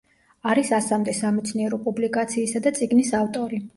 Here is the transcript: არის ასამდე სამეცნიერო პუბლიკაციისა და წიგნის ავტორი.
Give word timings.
არის 0.53 0.71
ასამდე 0.77 1.13
სამეცნიერო 1.17 1.79
პუბლიკაციისა 1.85 2.63
და 2.69 2.73
წიგნის 2.81 3.13
ავტორი. 3.23 3.63